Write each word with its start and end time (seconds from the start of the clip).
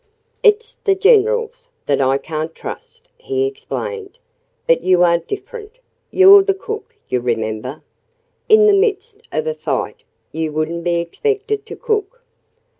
"It's 0.41 0.77
the 0.77 0.95
generals 0.95 1.69
that 1.85 2.01
I 2.01 2.17
can't 2.17 2.55
trust," 2.55 3.07
he 3.19 3.45
explained. 3.45 4.17
"But 4.65 4.81
you 4.81 5.03
are 5.03 5.19
different. 5.19 5.73
You're 6.09 6.41
the 6.41 6.55
cook, 6.55 6.95
you 7.07 7.19
remember. 7.19 7.83
In 8.49 8.65
the 8.65 8.73
midst 8.73 9.21
of 9.31 9.45
a 9.45 9.53
fight, 9.53 10.01
you 10.31 10.53
wouldn't 10.53 10.83
be 10.83 10.95
expected 10.95 11.67
to 11.67 11.75
cook." 11.75 12.23